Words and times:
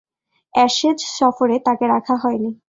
Ashes 0.53 0.99
সফরে 1.17 1.55
তাকে 1.59 1.85
রাখা 1.87 2.15
হয়নি। 2.15 2.51